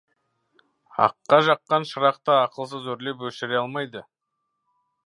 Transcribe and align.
Аққа 1.07 1.39
жаққан 1.49 1.85
шырақты 1.91 2.35
ақылсыз 2.39 2.89
үрлеп 2.95 3.23
өшіре 3.31 3.63
алмайды. 3.65 4.05